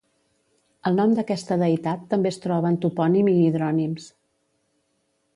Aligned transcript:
El 0.89 0.95
nom 0.99 1.11
d'aquesta 1.17 1.57
deïtat 1.63 2.07
també 2.13 2.31
es 2.35 2.39
troba 2.45 2.71
en 2.75 2.79
topònim 2.85 3.29
i 3.33 3.35
hidrònims. 3.43 4.07